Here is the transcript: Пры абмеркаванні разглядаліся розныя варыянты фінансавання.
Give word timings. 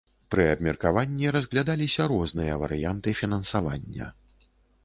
Пры 0.35 0.45
абмеркаванні 0.53 1.33
разглядаліся 1.35 2.07
розныя 2.13 2.57
варыянты 2.63 3.15
фінансавання. 3.21 4.13